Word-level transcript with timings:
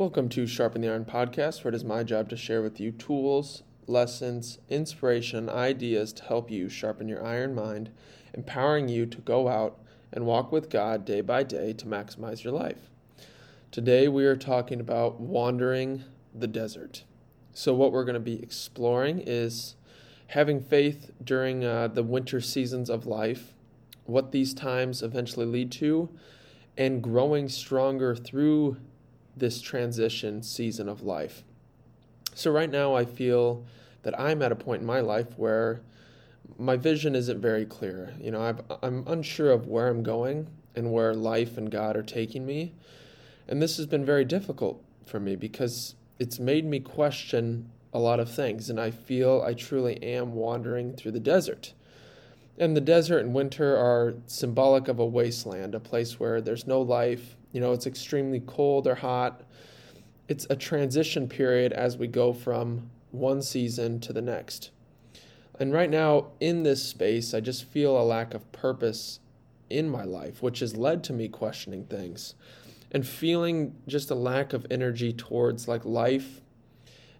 Welcome 0.00 0.30
to 0.30 0.46
Sharpen 0.46 0.80
the 0.80 0.88
Iron 0.88 1.04
podcast, 1.04 1.62
where 1.62 1.68
it 1.68 1.74
is 1.74 1.84
my 1.84 2.02
job 2.02 2.30
to 2.30 2.36
share 2.38 2.62
with 2.62 2.80
you 2.80 2.90
tools, 2.90 3.64
lessons, 3.86 4.58
inspiration, 4.70 5.50
ideas 5.50 6.14
to 6.14 6.24
help 6.24 6.50
you 6.50 6.70
sharpen 6.70 7.06
your 7.06 7.22
iron 7.22 7.54
mind, 7.54 7.90
empowering 8.32 8.88
you 8.88 9.04
to 9.04 9.18
go 9.18 9.48
out 9.48 9.78
and 10.10 10.24
walk 10.24 10.52
with 10.52 10.70
God 10.70 11.04
day 11.04 11.20
by 11.20 11.42
day 11.42 11.74
to 11.74 11.84
maximize 11.84 12.42
your 12.42 12.54
life. 12.54 12.88
Today, 13.70 14.08
we 14.08 14.24
are 14.24 14.36
talking 14.36 14.80
about 14.80 15.20
wandering 15.20 16.04
the 16.34 16.48
desert. 16.48 17.04
So, 17.52 17.74
what 17.74 17.92
we're 17.92 18.06
going 18.06 18.14
to 18.14 18.20
be 18.20 18.42
exploring 18.42 19.22
is 19.26 19.74
having 20.28 20.62
faith 20.62 21.10
during 21.22 21.62
uh, 21.62 21.88
the 21.88 22.02
winter 22.02 22.40
seasons 22.40 22.88
of 22.88 23.04
life, 23.04 23.52
what 24.06 24.32
these 24.32 24.54
times 24.54 25.02
eventually 25.02 25.44
lead 25.44 25.70
to, 25.72 26.08
and 26.78 27.02
growing 27.02 27.50
stronger 27.50 28.16
through 28.16 28.78
this 29.36 29.60
transition 29.60 30.42
season 30.42 30.88
of 30.88 31.02
life. 31.02 31.42
So, 32.34 32.50
right 32.50 32.70
now, 32.70 32.94
I 32.94 33.04
feel 33.04 33.64
that 34.02 34.18
I'm 34.18 34.42
at 34.42 34.52
a 34.52 34.56
point 34.56 34.80
in 34.80 34.86
my 34.86 35.00
life 35.00 35.28
where 35.36 35.82
my 36.58 36.76
vision 36.76 37.14
isn't 37.14 37.40
very 37.40 37.64
clear. 37.64 38.14
You 38.20 38.30
know, 38.30 38.40
i 38.40 38.86
am 38.86 39.04
unsure 39.06 39.50
of 39.50 39.66
where 39.66 39.88
I'm 39.88 40.02
going 40.02 40.48
and 40.74 40.92
where 40.92 41.14
life 41.14 41.58
and 41.58 41.70
God 41.70 41.96
are 41.96 42.02
taking 42.02 42.46
me. 42.46 42.74
And 43.48 43.60
this 43.60 43.76
has 43.76 43.86
been 43.86 44.04
very 44.04 44.24
difficult 44.24 44.82
for 45.06 45.18
me 45.18 45.36
because 45.36 45.94
it's 46.18 46.38
made 46.38 46.64
me 46.64 46.80
question 46.80 47.70
a 47.92 47.98
lot 47.98 48.20
of 48.20 48.30
things. 48.30 48.70
And 48.70 48.80
I 48.80 48.90
feel 48.90 49.42
I 49.44 49.54
truly 49.54 50.02
am 50.02 50.34
wandering 50.34 50.94
through 50.94 51.12
the 51.12 51.20
desert. 51.20 51.74
And 52.58 52.76
the 52.76 52.80
desert 52.80 53.24
and 53.24 53.34
winter 53.34 53.76
are 53.76 54.14
symbolic 54.26 54.86
of 54.88 54.98
a 54.98 55.06
wasteland, 55.06 55.74
a 55.74 55.80
place 55.80 56.20
where 56.20 56.40
there's 56.40 56.66
no 56.66 56.80
life. 56.80 57.36
You 57.52 57.60
know, 57.60 57.72
it's 57.72 57.86
extremely 57.86 58.40
cold 58.40 58.86
or 58.86 58.96
hot. 58.96 59.42
It's 60.28 60.46
a 60.48 60.56
transition 60.56 61.28
period 61.28 61.72
as 61.72 61.96
we 61.96 62.06
go 62.06 62.32
from 62.32 62.90
one 63.10 63.42
season 63.42 64.00
to 64.00 64.12
the 64.12 64.22
next. 64.22 64.70
And 65.58 65.72
right 65.72 65.90
now, 65.90 66.28
in 66.40 66.62
this 66.62 66.82
space, 66.82 67.34
I 67.34 67.40
just 67.40 67.64
feel 67.64 68.00
a 68.00 68.02
lack 68.02 68.32
of 68.32 68.50
purpose 68.52 69.20
in 69.68 69.88
my 69.88 70.04
life, 70.04 70.42
which 70.42 70.60
has 70.60 70.76
led 70.76 71.04
to 71.04 71.12
me 71.12 71.28
questioning 71.28 71.84
things 71.84 72.34
and 72.90 73.06
feeling 73.06 73.74
just 73.86 74.10
a 74.10 74.14
lack 74.14 74.52
of 74.52 74.66
energy 74.70 75.12
towards 75.12 75.68
like 75.68 75.84
life 75.84 76.40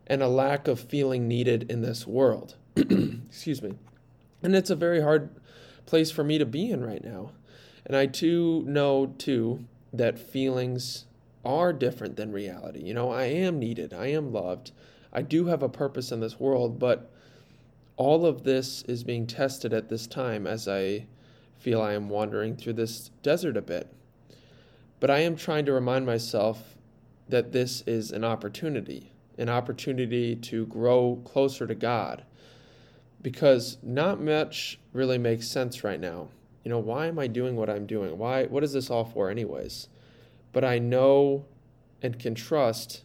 and 0.07 0.23
a 0.23 0.29
lack 0.29 0.67
of 0.67 0.81
feeling 0.81 1.29
needed 1.29 1.71
in 1.71 1.83
this 1.83 2.07
world. 2.07 2.57
Excuse 2.77 3.63
me. 3.63 3.75
And 4.43 4.57
it's 4.57 4.71
a 4.71 4.77
very 4.77 5.01
hard 5.01 5.31
place 5.87 6.11
for 6.11 6.25
me 6.25 6.39
to 6.39 6.47
be 6.47 6.71
in 6.71 6.85
right 6.85 7.05
now. 7.05 7.33
And 7.87 7.97
I 7.97 8.07
too 8.07 8.65
know 8.67 9.15
too 9.19 9.65
that 9.93 10.19
feelings 10.19 11.07
are 11.45 11.73
different 11.73 12.17
than 12.17 12.33
reality. 12.33 12.83
You 12.83 12.95
know, 12.95 13.11
I 13.11 13.25
am 13.25 13.59
needed, 13.59 13.93
I 13.93 14.07
am 14.07 14.33
loved, 14.33 14.73
I 15.13 15.23
do 15.23 15.47
have 15.47 15.63
a 15.63 15.69
purpose 15.69 16.13
in 16.13 16.21
this 16.21 16.39
world, 16.39 16.79
but 16.79 17.11
all 17.97 18.25
of 18.25 18.45
this 18.45 18.83
is 18.83 19.05
being 19.05 19.27
tested 19.27 19.73
at 19.73 19.89
this 19.89 20.07
time 20.07 20.47
as 20.47 20.69
I 20.69 21.07
feel 21.59 21.83
I 21.83 21.93
am 21.93 22.09
wandering 22.09 22.57
through 22.57 22.75
this 22.75 23.11
desert 23.23 23.57
a 23.57 23.63
bit. 23.63 23.93
But 25.01 25.11
I 25.11 25.21
am 25.21 25.37
trying 25.37 25.67
to 25.67 25.73
remind 25.73 26.07
myself 26.07 26.77
that 27.29 27.53
this 27.53 27.83
is 27.87 28.11
an 28.11 28.25
opportunity, 28.25 29.13
an 29.39 29.49
opportunity 29.49 30.37
to 30.37 30.67
grow 30.67 31.21
closer 31.25 31.67
to 31.67 31.75
God. 31.75 32.25
Because 33.23 33.77
not 33.83 34.21
much 34.21 34.79
really 34.93 35.19
makes 35.19 35.49
sense 35.49 35.85
right 35.85 36.01
now. 36.01 36.29
You 36.65 36.71
know, 36.71 36.79
why 36.79 37.07
am 37.07 37.19
I 37.19 37.27
doing 37.27 37.57
what 37.57 37.71
I'm 37.71 37.87
doing? 37.87 38.19
Why 38.19 38.45
what 38.45 38.65
is 38.65 38.73
this 38.73 38.91
all 38.91 39.05
for 39.05 39.31
anyways? 39.31 39.89
But 40.53 40.65
I 40.65 40.79
know 40.79 41.47
and 42.03 42.19
can 42.19 42.35
trust 42.35 43.03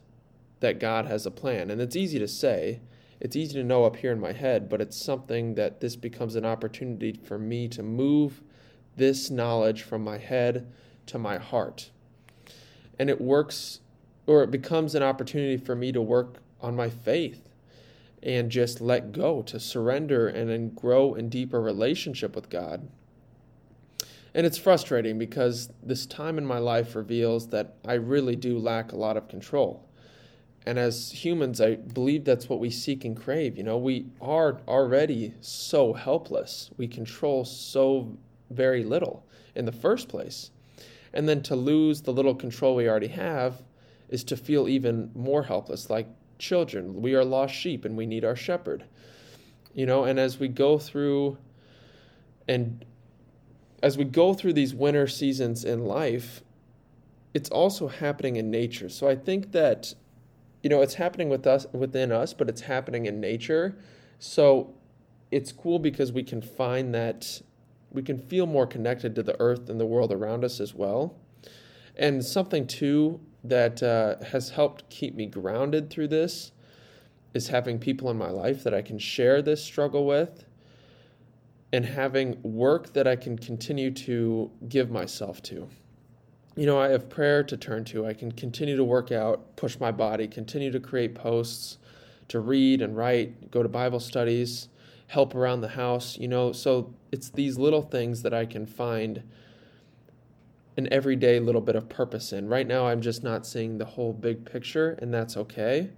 that 0.59 0.79
God 0.79 1.05
has 1.05 1.25
a 1.25 1.31
plan. 1.31 1.69
And 1.69 1.81
it's 1.81 1.95
easy 1.95 2.19
to 2.19 2.27
say, 2.27 2.81
it's 3.19 3.35
easy 3.35 3.53
to 3.55 3.63
know 3.63 3.85
up 3.85 3.97
here 3.97 4.11
in 4.11 4.19
my 4.19 4.31
head, 4.31 4.69
but 4.69 4.81
it's 4.81 4.97
something 4.97 5.55
that 5.55 5.79
this 5.79 5.95
becomes 5.95 6.35
an 6.35 6.45
opportunity 6.45 7.13
for 7.13 7.37
me 7.37 7.67
to 7.69 7.83
move 7.83 8.41
this 8.95 9.29
knowledge 9.29 9.83
from 9.83 10.03
my 10.03 10.17
head 10.17 10.71
to 11.07 11.17
my 11.17 11.37
heart. 11.37 11.91
And 12.97 13.09
it 13.09 13.21
works, 13.21 13.79
or 14.25 14.43
it 14.43 14.51
becomes 14.51 14.95
an 14.95 15.03
opportunity 15.03 15.57
for 15.57 15.75
me 15.75 15.91
to 15.91 16.01
work 16.01 16.37
on 16.61 16.75
my 16.75 16.89
faith 16.89 17.49
and 18.23 18.49
just 18.49 18.81
let 18.81 19.11
go, 19.11 19.41
to 19.43 19.59
surrender 19.59 20.27
and 20.27 20.49
then 20.49 20.69
grow 20.73 21.13
in 21.13 21.29
deeper 21.29 21.61
relationship 21.61 22.35
with 22.35 22.49
God. 22.49 22.87
And 24.35 24.45
it's 24.45 24.57
frustrating 24.57 25.17
because 25.17 25.69
this 25.81 26.05
time 26.05 26.37
in 26.37 26.45
my 26.45 26.57
life 26.57 26.93
reveals 26.93 27.47
that 27.47 27.75
I 27.87 27.93
really 27.93 28.35
do 28.35 28.59
lack 28.59 28.91
a 28.91 28.97
lot 28.97 29.15
of 29.15 29.29
control. 29.29 29.87
And 30.65 30.77
as 30.77 31.09
humans, 31.09 31.61
I 31.61 31.75
believe 31.75 32.25
that's 32.25 32.49
what 32.49 32.59
we 32.59 32.69
seek 32.69 33.05
and 33.05 33.15
crave. 33.15 33.55
You 33.55 33.63
know, 33.63 33.77
we 33.77 34.07
are 34.19 34.59
already 34.67 35.33
so 35.39 35.93
helpless. 35.93 36.69
We 36.75 36.85
control 36.85 37.45
so 37.45 38.17
very 38.49 38.83
little 38.83 39.25
in 39.55 39.63
the 39.63 39.71
first 39.71 40.09
place. 40.09 40.51
And 41.13 41.29
then 41.29 41.41
to 41.43 41.55
lose 41.55 42.01
the 42.01 42.11
little 42.11 42.35
control 42.35 42.75
we 42.75 42.89
already 42.89 43.07
have 43.07 43.61
is 44.09 44.25
to 44.25 44.35
feel 44.35 44.67
even 44.67 45.11
more 45.15 45.43
helpless, 45.43 45.89
like 45.89 46.07
children. 46.39 47.01
We 47.01 47.15
are 47.15 47.23
lost 47.23 47.53
sheep 47.55 47.85
and 47.85 47.95
we 47.95 48.05
need 48.05 48.25
our 48.25 48.35
shepherd. 48.35 48.83
You 49.73 49.85
know, 49.85 50.03
and 50.03 50.19
as 50.19 50.41
we 50.41 50.49
go 50.49 50.77
through 50.77 51.37
and 52.49 52.83
as 53.83 53.97
we 53.97 54.03
go 54.05 54.33
through 54.33 54.53
these 54.53 54.73
winter 54.73 55.07
seasons 55.07 55.63
in 55.63 55.85
life, 55.85 56.41
it's 57.33 57.49
also 57.49 57.87
happening 57.87 58.35
in 58.37 58.49
nature. 58.49 58.89
So 58.89 59.07
I 59.07 59.15
think 59.15 59.51
that 59.51 59.93
you 60.65 60.69
know, 60.69 60.81
it's 60.81 60.95
happening 60.95 61.29
with 61.29 61.45
us 61.45 61.67
within 61.73 62.11
us, 62.11 62.33
but 62.33 62.49
it's 62.49 62.61
happening 62.61 63.05
in 63.05 63.19
nature. 63.19 63.77
So 64.17 64.73
it's 65.29 65.51
cool 65.51 65.77
because 65.77 66.11
we 66.11 66.23
can 66.23 66.41
find 66.41 66.91
that 66.95 67.39
we 67.91 68.01
can 68.01 68.17
feel 68.17 68.47
more 68.47 68.65
connected 68.65 69.13
to 69.13 69.21
the 69.21 69.39
earth 69.39 69.69
and 69.69 69.79
the 69.79 69.85
world 69.85 70.11
around 70.11 70.43
us 70.43 70.59
as 70.59 70.73
well. 70.73 71.15
And 71.95 72.25
something 72.25 72.65
too 72.65 73.19
that 73.43 73.83
uh, 73.83 74.15
has 74.25 74.49
helped 74.49 74.89
keep 74.89 75.13
me 75.13 75.27
grounded 75.27 75.91
through 75.91 76.07
this 76.07 76.51
is 77.35 77.49
having 77.49 77.77
people 77.77 78.09
in 78.09 78.17
my 78.17 78.31
life 78.31 78.63
that 78.63 78.73
I 78.73 78.81
can 78.81 78.97
share 78.97 79.43
this 79.43 79.63
struggle 79.63 80.07
with 80.07 80.45
and 81.75 81.85
having 81.85 82.41
work 82.41 82.93
that 82.93 83.05
I 83.05 83.17
can 83.17 83.37
continue 83.37 83.91
to 83.91 84.49
give 84.69 84.89
myself 84.89 85.41
to. 85.43 85.67
You 86.55 86.65
know, 86.65 86.79
I 86.79 86.87
have 86.87 87.09
prayer 87.09 87.43
to 87.43 87.57
turn 87.57 87.83
to. 87.85 88.05
I 88.05 88.13
can 88.13 88.31
continue 88.31 88.77
to 88.77 88.83
work 88.85 89.11
out, 89.11 89.57
push 89.57 89.77
my 89.77 89.91
body, 89.91 90.25
continue 90.29 90.71
to 90.71 90.79
create 90.79 91.15
posts, 91.15 91.77
to 92.29 92.39
read 92.39 92.81
and 92.81 92.95
write, 92.95 93.51
go 93.51 93.61
to 93.61 93.67
Bible 93.67 93.99
studies, 93.99 94.69
help 95.07 95.35
around 95.35 95.59
the 95.59 95.67
house, 95.67 96.17
you 96.17 96.29
know. 96.29 96.53
So 96.53 96.93
it's 97.11 97.29
these 97.29 97.57
little 97.57 97.81
things 97.81 98.21
that 98.21 98.33
I 98.33 98.45
can 98.45 98.65
find 98.65 99.23
an 100.77 100.87
everyday 100.93 101.41
little 101.41 101.59
bit 101.59 101.75
of 101.75 101.89
purpose 101.89 102.31
in. 102.31 102.47
Right 102.47 102.65
now, 102.65 102.87
I'm 102.87 103.01
just 103.01 103.21
not 103.21 103.45
seeing 103.45 103.79
the 103.79 103.85
whole 103.85 104.13
big 104.13 104.49
picture, 104.49 104.97
and 105.01 105.13
that's 105.13 105.35
okay. 105.35 105.89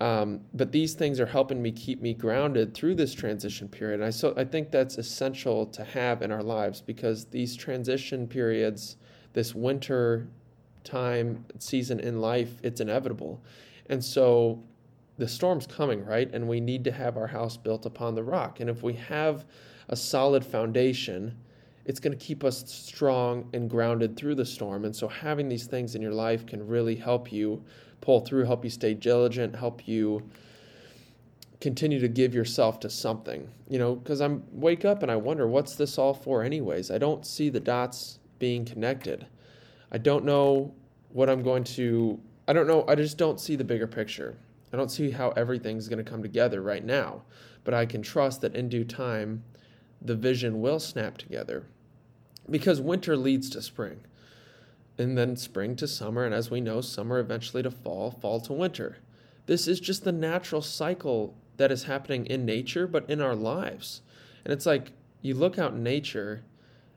Um, 0.00 0.40
but 0.54 0.72
these 0.72 0.94
things 0.94 1.20
are 1.20 1.26
helping 1.26 1.62
me 1.62 1.70
keep 1.70 2.00
me 2.02 2.12
grounded 2.12 2.74
through 2.74 2.96
this 2.96 3.14
transition 3.14 3.68
period. 3.68 4.00
And 4.00 4.04
I 4.04 4.10
so 4.10 4.34
I 4.36 4.44
think 4.44 4.70
that's 4.70 4.98
essential 4.98 5.66
to 5.66 5.84
have 5.84 6.22
in 6.22 6.32
our 6.32 6.42
lives 6.42 6.80
because 6.80 7.26
these 7.26 7.54
transition 7.54 8.26
periods, 8.26 8.96
this 9.32 9.54
winter 9.54 10.28
time 10.82 11.44
season 11.58 12.00
in 12.00 12.20
life, 12.20 12.50
it's 12.62 12.80
inevitable. 12.80 13.40
And 13.86 14.04
so 14.04 14.62
the 15.18 15.28
storm's 15.28 15.66
coming, 15.66 16.04
right? 16.04 16.28
And 16.32 16.48
we 16.48 16.60
need 16.60 16.84
to 16.84 16.92
have 16.92 17.16
our 17.16 17.26
house 17.26 17.56
built 17.56 17.86
upon 17.86 18.14
the 18.14 18.24
rock. 18.24 18.60
And 18.60 18.68
if 18.68 18.82
we 18.82 18.94
have 18.94 19.44
a 19.88 19.96
solid 19.96 20.44
foundation, 20.44 21.36
it's 21.84 22.00
going 22.00 22.16
to 22.16 22.24
keep 22.24 22.44
us 22.44 22.64
strong 22.66 23.48
and 23.52 23.68
grounded 23.68 24.16
through 24.16 24.36
the 24.36 24.44
storm. 24.44 24.84
And 24.84 24.94
so 24.94 25.08
having 25.08 25.48
these 25.48 25.66
things 25.66 25.94
in 25.94 26.02
your 26.02 26.12
life 26.12 26.46
can 26.46 26.66
really 26.66 26.96
help 26.96 27.32
you 27.32 27.62
pull 28.02 28.20
through, 28.20 28.44
help 28.44 28.64
you 28.64 28.70
stay 28.70 28.92
diligent, 28.92 29.56
help 29.56 29.88
you 29.88 30.28
continue 31.62 32.00
to 32.00 32.08
give 32.08 32.34
yourself 32.34 32.78
to 32.80 32.90
something. 32.90 33.48
You 33.70 33.78
know, 33.78 33.94
because 33.94 34.20
I'm 34.20 34.42
wake 34.52 34.84
up 34.84 35.02
and 35.02 35.10
I 35.10 35.16
wonder 35.16 35.46
what's 35.48 35.76
this 35.76 35.96
all 35.96 36.12
for 36.12 36.42
anyways. 36.42 36.90
I 36.90 36.98
don't 36.98 37.24
see 37.24 37.48
the 37.48 37.60
dots 37.60 38.18
being 38.38 38.66
connected. 38.66 39.26
I 39.90 39.96
don't 39.96 40.26
know 40.26 40.74
what 41.08 41.30
I'm 41.30 41.42
going 41.42 41.64
to 41.64 42.20
I 42.46 42.52
don't 42.52 42.66
know, 42.66 42.84
I 42.88 42.96
just 42.96 43.18
don't 43.18 43.40
see 43.40 43.56
the 43.56 43.64
bigger 43.64 43.86
picture. 43.86 44.36
I 44.72 44.76
don't 44.76 44.90
see 44.90 45.10
how 45.10 45.30
everything's 45.30 45.88
going 45.88 46.04
to 46.04 46.10
come 46.10 46.22
together 46.22 46.60
right 46.60 46.84
now, 46.84 47.22
but 47.62 47.72
I 47.72 47.86
can 47.86 48.02
trust 48.02 48.40
that 48.40 48.56
in 48.56 48.68
due 48.68 48.84
time 48.84 49.44
the 50.00 50.16
vision 50.16 50.60
will 50.60 50.80
snap 50.80 51.18
together. 51.18 51.66
Because 52.50 52.80
winter 52.80 53.16
leads 53.16 53.48
to 53.50 53.62
spring, 53.62 54.00
and 55.02 55.18
then 55.18 55.36
spring 55.36 55.76
to 55.76 55.86
summer, 55.86 56.24
and 56.24 56.34
as 56.34 56.50
we 56.50 56.60
know, 56.60 56.80
summer 56.80 57.18
eventually 57.18 57.62
to 57.62 57.70
fall, 57.70 58.10
fall 58.10 58.40
to 58.40 58.52
winter. 58.52 58.98
This 59.46 59.68
is 59.68 59.80
just 59.80 60.04
the 60.04 60.12
natural 60.12 60.62
cycle 60.62 61.36
that 61.56 61.72
is 61.72 61.84
happening 61.84 62.26
in 62.26 62.46
nature, 62.46 62.86
but 62.86 63.08
in 63.10 63.20
our 63.20 63.34
lives. 63.34 64.02
And 64.44 64.52
it's 64.52 64.66
like 64.66 64.92
you 65.20 65.34
look 65.34 65.58
out 65.58 65.72
in 65.72 65.82
nature 65.82 66.44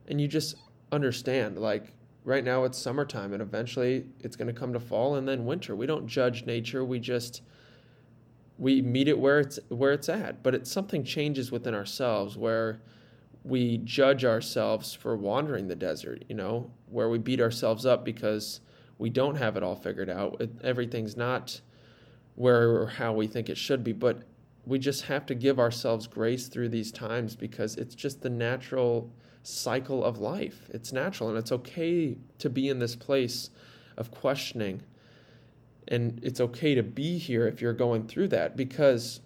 and 0.07 0.21
you 0.21 0.27
just 0.27 0.55
understand, 0.91 1.57
like, 1.57 1.93
right 2.23 2.43
now 2.43 2.63
it's 2.63 2.77
summertime 2.77 3.33
and 3.33 3.41
eventually 3.41 4.05
it's 4.19 4.35
going 4.35 4.47
to 4.47 4.59
come 4.59 4.73
to 4.73 4.79
fall 4.79 5.15
and 5.15 5.27
then 5.27 5.45
winter. 5.45 5.75
We 5.75 5.85
don't 5.85 6.07
judge 6.07 6.45
nature. 6.45 6.83
We 6.83 6.99
just 6.99 7.41
we 8.57 8.81
meet 8.81 9.07
it 9.07 9.19
where 9.19 9.39
it's 9.39 9.59
where 9.69 9.91
it's 9.91 10.09
at. 10.09 10.43
But 10.43 10.55
it's 10.55 10.71
something 10.71 11.03
changes 11.03 11.51
within 11.51 11.75
ourselves 11.75 12.37
where 12.37 12.81
we 13.45 13.77
judge 13.77 14.25
ourselves 14.25 14.93
for 14.93 15.15
wandering 15.15 15.67
the 15.67 15.75
desert, 15.75 16.25
you 16.27 16.35
know, 16.35 16.71
where 16.89 17.09
we 17.09 17.19
beat 17.19 17.39
ourselves 17.39 17.85
up 17.85 18.03
because 18.03 18.59
we 18.97 19.09
don't 19.09 19.35
have 19.35 19.55
it 19.55 19.61
all 19.61 19.75
figured 19.75 20.09
out. 20.09 20.41
It, 20.41 20.49
everything's 20.63 21.15
not 21.15 21.61
where 22.33 22.71
or 22.71 22.87
how 22.87 23.13
we 23.13 23.27
think 23.27 23.47
it 23.47 23.57
should 23.57 23.83
be, 23.83 23.93
but 23.93 24.23
we 24.65 24.79
just 24.79 25.03
have 25.03 25.27
to 25.27 25.35
give 25.35 25.59
ourselves 25.59 26.07
grace 26.07 26.47
through 26.47 26.69
these 26.69 26.91
times 26.91 27.35
because 27.35 27.75
it's 27.75 27.93
just 27.93 28.23
the 28.23 28.31
natural 28.31 29.11
cycle 29.43 30.03
of 30.03 30.17
life. 30.17 30.67
It's 30.73 30.91
natural 30.91 31.29
and 31.29 31.37
it's 31.37 31.51
okay 31.51 32.17
to 32.39 32.49
be 32.49 32.67
in 32.67 32.79
this 32.79 32.95
place 32.95 33.51
of 33.95 34.09
questioning. 34.09 34.81
And 35.87 36.19
it's 36.23 36.41
okay 36.41 36.73
to 36.73 36.81
be 36.81 37.19
here 37.19 37.47
if 37.47 37.61
you're 37.61 37.73
going 37.73 38.07
through 38.07 38.29
that 38.29 38.57
because 38.57 39.21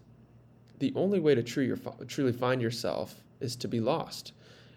the 0.79 0.91
only 0.93 1.21
way 1.21 1.35
to 1.35 1.43
truly 1.43 2.33
find 2.33 2.61
yourself 2.61 3.23
is 3.39 3.55
to 3.57 3.67
be 3.67 3.79
lost. 3.79 4.33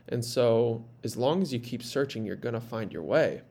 And 0.08 0.24
so, 0.24 0.84
as 1.04 1.16
long 1.16 1.42
as 1.42 1.52
you 1.52 1.60
keep 1.60 1.82
searching, 1.82 2.24
you're 2.24 2.36
going 2.36 2.54
to 2.54 2.60
find 2.60 2.92
your 2.92 3.02
way. 3.02 3.42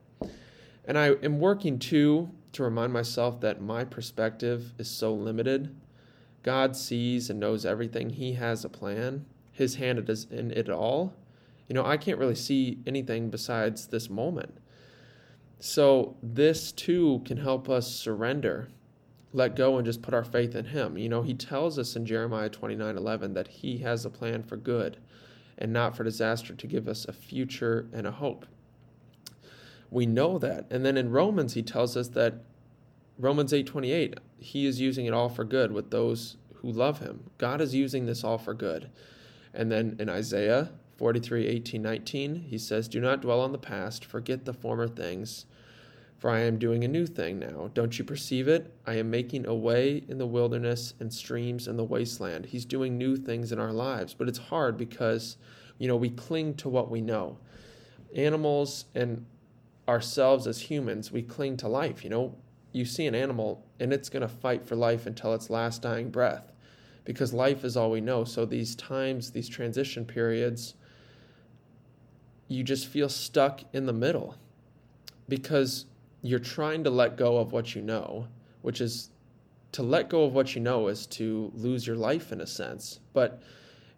And 0.86 0.98
I 0.98 1.12
am 1.24 1.40
working 1.40 1.80
too 1.80 2.32
to 2.54 2.64
remind 2.64 2.92
myself 2.92 3.40
that 3.42 3.62
my 3.62 3.84
perspective 3.84 4.74
is 4.78 4.90
so 4.90 5.14
limited. 5.14 5.76
God 6.44 6.76
sees 6.76 7.30
and 7.30 7.40
knows 7.40 7.66
everything, 7.66 8.10
He 8.10 8.34
has 8.34 8.66
a 8.66 8.70
plan, 8.70 9.26
His 9.52 9.76
hand 9.76 10.10
is 10.10 10.28
in 10.30 10.52
it 10.52 10.70
all. 10.70 11.14
You 11.68 11.76
know, 11.76 11.86
I 11.86 11.98
can't 11.98 12.18
really 12.18 12.36
see 12.36 12.80
anything 12.86 13.30
besides 13.30 13.88
this 13.88 14.10
moment. 14.10 14.58
So, 15.60 16.18
this 16.22 16.72
too 16.72 17.22
can 17.24 17.38
help 17.38 17.70
us 17.70 17.88
surrender, 17.88 18.70
let 19.34 19.56
go, 19.56 19.78
and 19.78 19.86
just 19.86 20.02
put 20.02 20.14
our 20.14 20.24
faith 20.24 20.56
in 20.56 20.66
Him. 20.66 20.98
You 20.98 21.10
know, 21.10 21.22
He 21.22 21.34
tells 21.34 21.80
us 21.80 21.96
in 21.96 22.06
Jeremiah 22.06 22.50
29 22.50 22.98
11 22.98 23.34
that 23.34 23.48
He 23.48 23.80
has 23.80 24.06
a 24.06 24.10
plan 24.10 24.44
for 24.44 24.58
good 24.58 24.98
and 25.58 25.72
not 25.72 25.96
for 25.96 26.04
disaster 26.04 26.54
to 26.54 26.68
give 26.68 26.88
us 26.88 27.06
a 27.06 27.14
future 27.14 27.88
and 27.94 28.08
a 28.08 28.12
hope. 28.12 28.46
We 29.90 30.06
know 30.06 30.38
that. 30.40 30.66
And 30.70 30.86
then 30.86 30.98
in 30.98 31.12
Romans, 31.12 31.54
He 31.54 31.62
tells 31.62 31.96
us 31.96 32.10
that 32.10 32.44
Romans 33.18 33.54
8:28, 33.54 34.18
He 34.40 34.66
is 34.66 34.82
using 34.82 35.06
it 35.06 35.14
all 35.14 35.30
for 35.30 35.44
good 35.44 35.72
with 35.72 35.92
those 35.92 36.38
who 36.56 36.72
love 36.72 37.00
Him. 37.00 37.30
God 37.38 37.62
is 37.62 37.76
using 37.76 38.06
this 38.06 38.24
all 38.24 38.38
for 38.38 38.54
good. 38.54 38.90
And 39.54 39.72
then 39.72 39.96
in 40.00 40.10
Isaiah 40.10 40.72
43, 41.02 41.48
18, 41.48 41.82
19, 41.82 42.36
he 42.36 42.58
says, 42.60 42.88
Do 42.88 43.00
not 43.00 43.22
dwell 43.22 43.42
on 43.42 43.52
the 43.52 43.58
past, 43.58 44.06
forget 44.06 44.46
the 44.46 44.54
former 44.54 44.88
things, 44.88 45.46
for 46.22 46.30
I 46.30 46.42
am 46.42 46.60
doing 46.60 46.84
a 46.84 46.88
new 46.88 47.08
thing 47.08 47.40
now. 47.40 47.72
Don't 47.74 47.98
you 47.98 48.06
perceive 48.06 48.48
it? 48.48 48.72
I 48.86 48.94
am 48.94 49.10
making 49.10 49.48
a 49.48 49.56
way 49.56 50.04
in 50.08 50.20
the 50.20 50.28
wilderness 50.28 50.94
and 51.00 51.12
streams 51.12 51.68
in 51.68 51.78
the 51.78 51.84
wasteland. 51.84 52.46
He's 52.46 52.64
doing 52.64 52.96
new 52.96 53.18
things 53.18 53.52
in 53.52 53.58
our 53.58 53.74
lives, 53.74 54.14
but 54.14 54.30
it's 54.30 54.38
hard 54.38 54.78
because, 54.78 55.38
you 55.80 55.88
know, 55.88 55.96
we 55.96 56.12
cling 56.12 56.54
to 56.58 56.70
what 56.70 56.92
we 56.92 57.02
know. 57.02 57.40
Animals 58.16 58.86
and 58.94 59.26
ourselves 59.88 60.46
as 60.46 60.62
humans, 60.62 61.12
we 61.12 61.24
cling 61.24 61.58
to 61.58 61.68
life. 61.68 62.04
You 62.04 62.12
know, 62.12 62.36
you 62.72 62.86
see 62.86 63.08
an 63.08 63.16
animal 63.16 63.66
and 63.80 63.92
it's 63.92 64.08
going 64.08 64.22
to 64.22 64.28
fight 64.28 64.64
for 64.64 64.76
life 64.76 65.08
until 65.08 65.34
its 65.34 65.50
last 65.50 65.82
dying 65.82 66.12
breath 66.12 66.52
because 67.04 67.34
life 67.34 67.66
is 67.66 67.76
all 67.76 67.90
we 67.90 68.00
know. 68.00 68.26
So 68.26 68.46
these 68.46 68.76
times, 68.76 69.32
these 69.32 69.50
transition 69.50 70.06
periods, 70.06 70.76
you 72.48 72.64
just 72.64 72.86
feel 72.86 73.10
stuck 73.10 73.62
in 73.74 73.88
the 73.88 73.94
middle 73.94 74.36
because 75.28 75.86
you're 76.22 76.40
trying 76.40 76.84
to 76.84 76.90
let 76.90 77.18
go 77.18 77.38
of 77.38 77.52
what 77.52 77.76
you 77.76 77.82
know, 77.82 78.28
which 78.62 78.82
is 78.82 79.10
to 79.72 79.84
let 79.84 80.10
go 80.10 80.24
of 80.24 80.34
what 80.34 80.54
you 80.54 80.62
know 80.62 80.88
is 80.88 81.06
to 81.08 81.52
lose 81.56 81.88
your 81.88 81.96
life 81.96 82.32
in 82.32 82.42
a 82.42 82.48
sense. 82.48 83.00
But 83.14 83.42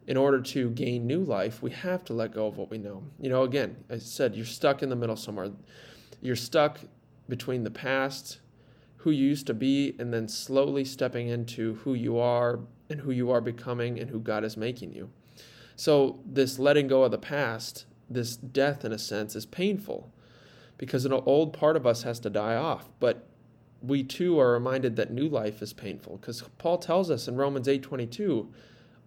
in 0.08 0.18
order 0.18 0.40
to 0.42 0.70
gain 0.72 1.08
new 1.08 1.22
life, 1.22 1.62
we 1.62 1.72
have 1.72 2.04
to 2.06 2.14
let 2.14 2.34
go 2.34 2.48
of 2.48 2.58
what 2.58 2.70
we 2.70 2.78
know. 2.78 3.04
You 3.20 3.30
know, 3.30 3.44
again, 3.44 3.78
I 3.90 3.98
said 3.98 4.36
you're 4.36 4.46
stuck 4.46 4.84
in 4.84 4.90
the 4.90 4.96
middle 4.96 5.16
somewhere. 5.16 5.52
You're 6.22 6.36
stuck 6.36 6.80
between 7.28 7.64
the 7.64 7.72
past, 7.72 8.40
who 8.98 9.12
you 9.12 9.28
used 9.28 9.48
to 9.48 9.54
be, 9.54 9.96
and 10.00 10.14
then 10.14 10.28
slowly 10.28 10.86
stepping 10.86 11.28
into 11.28 11.76
who 11.76 11.94
you 11.94 12.20
are 12.20 12.60
and 12.90 13.02
who 13.02 13.12
you 13.12 13.32
are 13.32 13.42
becoming 13.42 14.00
and 14.00 14.10
who 14.10 14.20
God 14.20 14.44
is 14.44 14.56
making 14.56 14.94
you. 14.94 15.10
So, 15.76 16.20
this 16.26 16.60
letting 16.60 16.88
go 16.88 17.04
of 17.04 17.12
the 17.12 17.18
past 17.18 17.86
this 18.10 18.36
death, 18.36 18.86
in 18.86 18.92
a 18.92 19.00
sense, 19.00 19.36
is 19.36 19.46
painful 19.46 20.12
because 20.78 21.06
an 21.06 21.14
old 21.14 21.54
part 21.54 21.76
of 21.76 21.86
us 21.86 22.04
has 22.04 22.20
to 22.22 22.30
die 22.30 22.56
off. 22.56 22.90
But 23.00 23.28
we 23.82 24.04
too 24.04 24.40
are 24.40 24.52
reminded 24.54 24.96
that 24.96 25.12
new 25.12 25.28
life 25.28 25.62
is 25.62 25.74
painful 25.74 26.18
because 26.18 26.44
Paul 26.58 26.78
tells 26.78 27.12
us 27.12 27.28
in 27.28 27.36
Romans 27.36 27.68
8:22, 27.68 28.48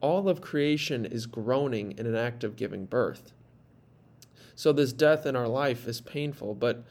all 0.00 0.28
of 0.28 0.40
creation 0.40 1.06
is 1.06 1.26
groaning 1.26 1.92
in 1.92 2.06
an 2.06 2.14
act 2.14 2.44
of 2.44 2.56
giving 2.56 2.84
birth. 2.84 3.32
So 4.54 4.72
this 4.72 4.92
death 4.92 5.26
in 5.26 5.36
our 5.36 5.48
life 5.48 5.86
is 5.86 6.00
painful, 6.00 6.54
but 6.54 6.84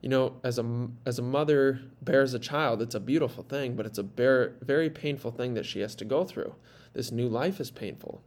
you 0.00 0.08
know, 0.08 0.36
as 0.44 0.58
a 0.58 0.88
as 1.06 1.18
a 1.18 1.22
mother 1.22 1.80
bears 2.02 2.34
a 2.34 2.38
child, 2.38 2.82
it's 2.82 2.94
a 2.94 3.00
beautiful 3.00 3.42
thing, 3.42 3.74
but 3.74 3.86
it's 3.86 3.98
a 3.98 4.02
bear, 4.02 4.56
very 4.60 4.90
painful 4.90 5.30
thing 5.30 5.54
that 5.54 5.66
she 5.66 5.80
has 5.80 5.94
to 5.96 6.04
go 6.04 6.24
through. 6.24 6.54
This 6.92 7.10
new 7.10 7.28
life 7.28 7.58
is 7.60 7.70
painful. 7.70 8.22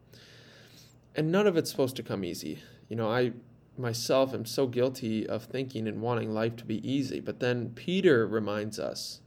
And 1.16 1.32
none 1.32 1.48
of 1.48 1.58
it's 1.58 1.72
supposed 1.72 1.96
to 1.96 2.04
come 2.04 2.24
easy 2.24 2.60
you 2.90 2.96
know, 2.96 3.10
I 3.10 3.34
myself 3.78 4.34
am 4.34 4.46
so 4.46 4.68
guilty 4.68 5.28
of 5.28 5.44
thinking 5.44 5.88
and 5.88 6.02
wanting 6.02 6.34
life 6.34 6.56
to 6.58 6.66
be 6.66 6.88
easy. 6.90 7.20
But 7.20 7.40
then 7.40 7.72
Peter 7.76 8.26
reminds 8.28 8.80
us 8.80 9.22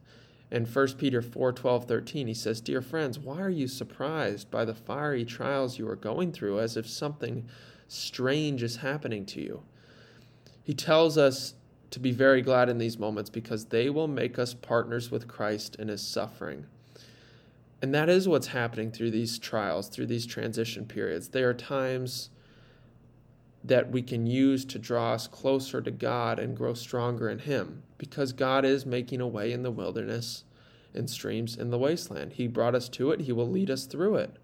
in 0.51 0.67
1 0.67 0.89
Peter 0.95 1.23
4 1.23 1.53
12, 1.53 1.85
13, 1.85 2.27
he 2.27 2.35
says, 2.35 2.61
Dear 2.61 2.83
friends, 2.83 3.19
why 3.19 3.41
are 3.41 3.51
you 3.51 3.69
surprised 3.69 4.51
by 4.51 4.65
the 4.65 4.75
fiery 4.75 5.25
trials 5.25 5.79
you 5.79 5.89
are 5.89 5.97
going 5.97 6.33
through 6.33 6.59
as 6.59 6.77
if 6.77 6.89
something 6.89 7.47
strange 7.87 8.63
is 8.63 8.77
happening 8.77 9.25
to 9.27 9.41
you? 9.41 9.63
He 10.63 10.75
tells 10.75 11.17
us 11.17 11.55
to 11.91 12.01
be 12.01 12.11
very 12.11 12.43
glad 12.43 12.69
in 12.69 12.79
these 12.79 12.99
moments 12.99 13.31
because 13.31 13.67
they 13.67 13.91
will 13.91 14.09
make 14.09 14.39
us 14.39 14.55
partners 14.55 15.11
with 15.11 15.29
Christ 15.29 15.77
in 15.77 15.89
his 15.89 16.03
suffering. 16.03 16.67
And 17.83 17.95
that 17.95 18.09
is 18.09 18.29
what's 18.29 18.49
happening 18.49 18.91
through 18.91 19.11
these 19.13 19.39
trials, 19.39 19.89
through 19.89 20.07
these 20.07 20.27
transition 20.27 20.85
periods. 20.85 21.29
There 21.29 21.49
are 21.49 21.55
times 21.55 22.31
that 23.63 23.91
we 23.91 24.03
can 24.03 24.27
use 24.27 24.65
to 24.65 24.79
draw 24.79 25.13
us 25.13 25.27
closer 25.27 25.81
to 25.81 25.91
God 25.91 26.39
and 26.39 26.57
grow 26.57 26.75
stronger 26.75 27.29
in 27.29 27.41
Him 27.41 27.83
because 27.99 28.33
God 28.33 28.65
is 28.65 28.87
making 28.87 29.21
a 29.21 29.29
way 29.29 29.53
in 29.53 29.63
the 29.63 29.71
wilderness 29.71 30.45
and 30.95 31.09
streams 31.09 31.57
in 31.57 31.71
the 31.71 31.79
wasteland. 31.79 32.35
He 32.35 32.47
brought 32.47 32.75
us 32.75 32.89
to 32.91 33.11
it, 33.11 33.23
He 33.23 33.33
will 33.33 33.49
lead 33.49 33.71
us 33.71 33.85
through 33.85 34.17
it. 34.17 34.37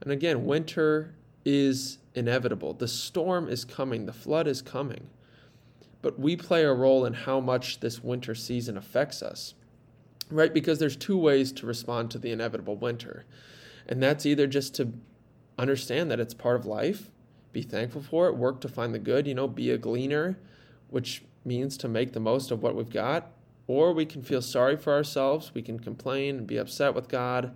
And 0.00 0.10
again, 0.10 0.44
winter 0.44 1.14
is 1.44 1.98
inevitable. 2.14 2.74
The 2.74 2.88
storm 2.88 3.48
is 3.48 3.64
coming, 3.64 4.06
the 4.06 4.12
flood 4.12 4.48
is 4.48 4.60
coming. 4.62 5.08
But 6.02 6.18
we 6.18 6.34
play 6.34 6.64
a 6.64 6.72
role 6.72 7.04
in 7.04 7.12
how 7.12 7.40
much 7.40 7.80
this 7.80 8.02
winter 8.02 8.34
season 8.34 8.76
affects 8.76 9.22
us, 9.22 9.54
right? 10.30 10.52
Because 10.52 10.78
there's 10.78 10.96
two 10.96 11.18
ways 11.18 11.52
to 11.52 11.66
respond 11.66 12.10
to 12.10 12.18
the 12.18 12.32
inevitable 12.32 12.76
winter. 12.76 13.24
And 13.86 14.02
that's 14.02 14.24
either 14.24 14.46
just 14.46 14.74
to 14.76 14.94
understand 15.58 16.10
that 16.10 16.20
it's 16.20 16.34
part 16.34 16.56
of 16.56 16.64
life 16.64 17.10
be 17.52 17.62
thankful 17.62 18.02
for 18.02 18.28
it, 18.28 18.36
work 18.36 18.60
to 18.60 18.68
find 18.68 18.94
the 18.94 18.98
good, 18.98 19.26
you 19.26 19.34
know, 19.34 19.48
be 19.48 19.70
a 19.70 19.78
gleaner, 19.78 20.38
which 20.88 21.22
means 21.44 21.76
to 21.78 21.88
make 21.88 22.12
the 22.12 22.20
most 22.20 22.50
of 22.50 22.62
what 22.62 22.74
we've 22.74 22.90
got. 22.90 23.32
Or 23.66 23.92
we 23.92 24.04
can 24.04 24.22
feel 24.22 24.42
sorry 24.42 24.76
for 24.76 24.92
ourselves, 24.92 25.52
we 25.54 25.62
can 25.62 25.78
complain 25.78 26.38
and 26.38 26.46
be 26.46 26.56
upset 26.56 26.94
with 26.94 27.08
God, 27.08 27.54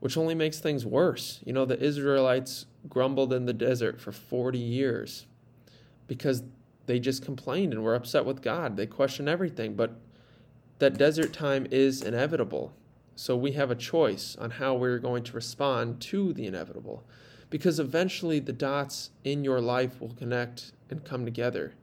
which 0.00 0.16
only 0.16 0.34
makes 0.34 0.58
things 0.58 0.84
worse. 0.84 1.40
You 1.44 1.52
know, 1.52 1.64
the 1.64 1.80
Israelites 1.80 2.66
grumbled 2.88 3.32
in 3.32 3.46
the 3.46 3.52
desert 3.52 4.00
for 4.00 4.12
40 4.12 4.58
years 4.58 5.26
because 6.06 6.42
they 6.86 6.98
just 6.98 7.24
complained 7.24 7.72
and 7.72 7.84
were 7.84 7.94
upset 7.94 8.24
with 8.24 8.42
God. 8.42 8.76
They 8.76 8.86
questioned 8.86 9.28
everything, 9.28 9.74
but 9.74 10.00
that 10.78 10.96
desert 10.96 11.32
time 11.32 11.66
is 11.70 12.02
inevitable. 12.02 12.72
So 13.14 13.36
we 13.36 13.52
have 13.52 13.70
a 13.70 13.74
choice 13.74 14.36
on 14.36 14.52
how 14.52 14.74
we're 14.74 14.98
going 14.98 15.24
to 15.24 15.32
respond 15.32 16.00
to 16.02 16.32
the 16.32 16.46
inevitable 16.46 17.04
because 17.50 17.78
eventually 17.78 18.38
the 18.40 18.52
dots 18.52 19.10
in 19.24 19.44
your 19.44 19.60
life 19.60 20.00
will 20.00 20.14
connect 20.14 20.72
and 20.90 21.04
come 21.04 21.24
together. 21.24 21.74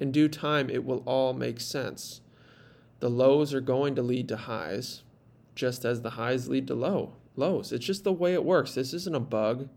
In 0.00 0.12
due 0.12 0.28
time, 0.28 0.70
it 0.70 0.84
will 0.84 1.02
all 1.06 1.32
make 1.32 1.60
sense. 1.60 2.20
The 3.00 3.10
lows 3.10 3.52
are 3.52 3.60
going 3.60 3.94
to 3.96 4.02
lead 4.02 4.28
to 4.28 4.36
highs, 4.36 5.02
just 5.54 5.84
as 5.84 6.02
the 6.02 6.10
highs 6.10 6.48
lead 6.48 6.66
to 6.68 6.74
low 6.74 7.14
lows. 7.36 7.72
It's 7.72 7.84
just 7.84 8.04
the 8.04 8.12
way 8.12 8.34
it 8.34 8.44
works. 8.44 8.74
This 8.74 8.92
isn't 8.92 9.14
a 9.14 9.20
bug, 9.20 9.68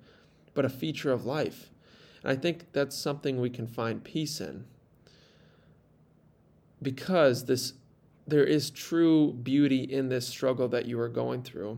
but 0.54 0.65
a 0.65 0.70
feature 0.70 1.12
of 1.12 1.25
life. 1.25 1.72
And 2.24 2.32
I 2.32 2.36
think 2.36 2.72
that's 2.74 2.96
something 2.96 3.39
we 3.39 3.50
can 3.50 3.68
find 3.68 4.04
peace 4.04 4.42
in. 4.42 4.65
Because 6.82 7.46
this 7.46 7.74
there 8.27 8.44
is 8.44 8.72
true 8.72 9.34
beauty 9.34 9.84
in 9.84 10.10
this 10.10 10.27
struggle 10.27 10.68
that 10.70 10.88
you 10.88 11.00
are 11.00 11.10
going 11.10 11.44
through. 11.44 11.77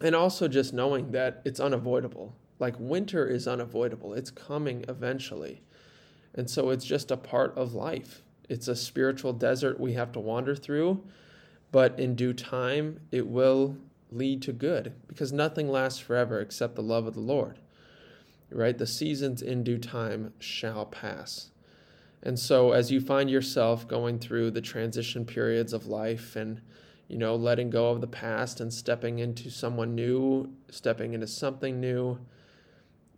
And 0.00 0.14
also 0.14 0.46
just 0.46 0.74
knowing 0.74 1.12
that 1.12 1.40
it's 1.46 1.58
unavoidable. 1.58 2.34
Like 2.64 2.76
winter 2.78 3.26
is 3.26 3.46
unavoidable, 3.46 4.14
it's 4.14 4.30
coming 4.30 4.86
eventually. 4.88 5.60
And 6.34 6.48
so 6.48 6.70
it's 6.70 6.86
just 6.86 7.10
a 7.10 7.16
part 7.18 7.54
of 7.58 7.74
life. 7.74 8.22
It's 8.48 8.68
a 8.68 8.74
spiritual 8.74 9.34
desert 9.34 9.78
we 9.78 9.92
have 9.92 10.12
to 10.12 10.18
wander 10.18 10.56
through, 10.56 11.04
but 11.72 12.00
in 12.00 12.14
due 12.14 12.32
time, 12.32 13.00
it 13.12 13.26
will 13.26 13.76
lead 14.10 14.40
to 14.44 14.54
good 14.54 14.94
because 15.08 15.30
nothing 15.30 15.68
lasts 15.68 15.98
forever 15.98 16.40
except 16.40 16.74
the 16.74 16.82
love 16.82 17.06
of 17.06 17.12
the 17.12 17.20
Lord. 17.20 17.58
Right? 18.50 18.78
The 18.78 18.86
seasons 18.86 19.42
in 19.42 19.62
due 19.62 19.76
time 19.76 20.32
shall 20.38 20.86
pass. 20.86 21.50
And 22.22 22.38
so 22.38 22.72
as 22.72 22.90
you 22.90 22.98
find 22.98 23.28
yourself 23.28 23.86
going 23.86 24.18
through 24.20 24.52
the 24.52 24.62
transition 24.62 25.26
periods 25.26 25.74
of 25.74 25.86
life 25.86 26.34
and 26.34 26.62
you 27.08 27.18
know, 27.18 27.36
letting 27.36 27.68
go 27.68 27.90
of 27.90 28.00
the 28.00 28.06
past 28.06 28.58
and 28.58 28.72
stepping 28.72 29.18
into 29.18 29.50
someone 29.50 29.94
new, 29.94 30.50
stepping 30.70 31.12
into 31.12 31.26
something 31.26 31.78
new, 31.78 32.18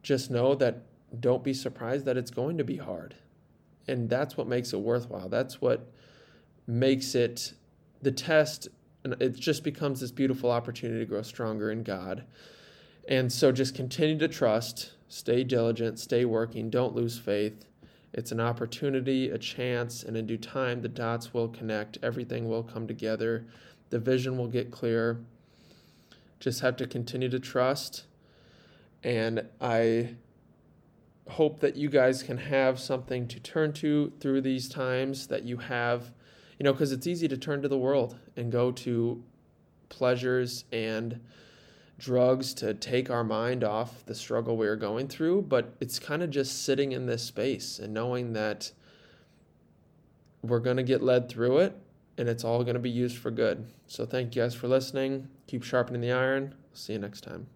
just 0.06 0.30
know 0.30 0.54
that 0.54 0.82
don't 1.20 1.42
be 1.42 1.52
surprised 1.52 2.04
that 2.04 2.16
it's 2.16 2.30
going 2.30 2.58
to 2.58 2.64
be 2.64 2.76
hard. 2.76 3.14
And 3.88 4.08
that's 4.08 4.36
what 4.36 4.46
makes 4.46 4.72
it 4.72 4.80
worthwhile. 4.80 5.28
That's 5.28 5.60
what 5.60 5.88
makes 6.66 7.14
it 7.14 7.52
the 8.02 8.12
test. 8.12 8.68
And 9.04 9.16
it 9.20 9.34
just 9.36 9.64
becomes 9.64 10.00
this 10.00 10.10
beautiful 10.10 10.50
opportunity 10.50 11.00
to 11.00 11.06
grow 11.06 11.22
stronger 11.22 11.70
in 11.70 11.82
God. 11.82 12.24
And 13.08 13.32
so 13.32 13.52
just 13.52 13.74
continue 13.74 14.18
to 14.18 14.28
trust, 14.28 14.92
stay 15.08 15.44
diligent, 15.44 15.98
stay 15.98 16.24
working, 16.24 16.70
don't 16.70 16.94
lose 16.94 17.18
faith. 17.18 17.64
It's 18.12 18.32
an 18.32 18.40
opportunity, 18.40 19.30
a 19.30 19.38
chance, 19.38 20.02
and 20.02 20.16
in 20.16 20.26
due 20.26 20.38
time, 20.38 20.82
the 20.82 20.88
dots 20.88 21.34
will 21.34 21.48
connect, 21.48 21.98
everything 22.02 22.48
will 22.48 22.62
come 22.62 22.86
together 22.86 23.46
the 23.90 23.98
vision 23.98 24.36
will 24.36 24.48
get 24.48 24.70
clear. 24.70 25.20
Just 26.40 26.60
have 26.60 26.76
to 26.76 26.86
continue 26.86 27.28
to 27.28 27.38
trust. 27.38 28.04
And 29.06 29.46
I 29.60 30.16
hope 31.28 31.60
that 31.60 31.76
you 31.76 31.88
guys 31.88 32.24
can 32.24 32.38
have 32.38 32.80
something 32.80 33.28
to 33.28 33.38
turn 33.38 33.72
to 33.74 34.12
through 34.18 34.40
these 34.40 34.68
times 34.68 35.28
that 35.28 35.44
you 35.44 35.58
have, 35.58 36.10
you 36.58 36.64
know, 36.64 36.72
because 36.72 36.90
it's 36.90 37.06
easy 37.06 37.28
to 37.28 37.36
turn 37.36 37.62
to 37.62 37.68
the 37.68 37.78
world 37.78 38.18
and 38.36 38.50
go 38.50 38.72
to 38.72 39.22
pleasures 39.88 40.64
and 40.72 41.20
drugs 41.98 42.52
to 42.54 42.74
take 42.74 43.08
our 43.08 43.22
mind 43.22 43.62
off 43.62 44.04
the 44.06 44.14
struggle 44.14 44.56
we 44.56 44.66
are 44.66 44.76
going 44.76 45.06
through, 45.06 45.42
but 45.42 45.76
it's 45.80 46.00
kind 46.00 46.22
of 46.22 46.30
just 46.30 46.64
sitting 46.64 46.90
in 46.90 47.06
this 47.06 47.22
space 47.22 47.78
and 47.78 47.94
knowing 47.94 48.32
that 48.32 48.72
we're 50.42 50.58
going 50.58 50.76
to 50.76 50.82
get 50.82 51.00
led 51.00 51.28
through 51.28 51.58
it 51.58 51.80
and 52.18 52.28
it's 52.28 52.42
all 52.42 52.64
going 52.64 52.74
to 52.74 52.80
be 52.80 52.90
used 52.90 53.16
for 53.16 53.30
good. 53.30 53.66
So 53.86 54.04
thank 54.04 54.34
you 54.34 54.42
guys 54.42 54.54
for 54.54 54.66
listening. 54.66 55.28
Keep 55.46 55.62
sharpening 55.62 56.00
the 56.00 56.12
iron. 56.12 56.56
See 56.72 56.94
you 56.94 56.98
next 56.98 57.20
time. 57.20 57.46